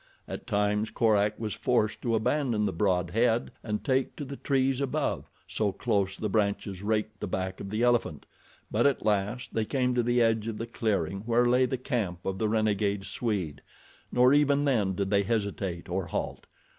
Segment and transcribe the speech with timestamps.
[0.27, 4.81] At times Korak was forced to abandon the broad head and take to the trees
[4.81, 8.25] above, so close the branches raked the back of the elephant;
[8.71, 12.25] but at last they came to the edge of the clearing where lay the camp
[12.25, 13.61] of the renegade Swede,
[14.11, 16.47] nor even then did they hesitate or halt.